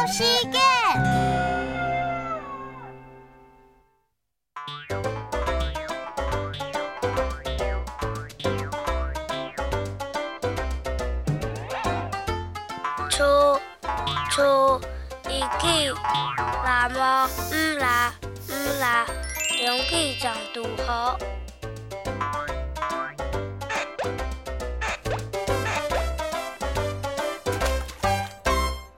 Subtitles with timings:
[0.00, 0.24] 老师。
[13.10, 13.60] 出
[14.30, 14.80] 出
[15.28, 15.92] 一起，
[16.64, 18.14] 那么唔啦
[18.48, 19.04] 唔啦，
[19.62, 21.18] 勇气长度好。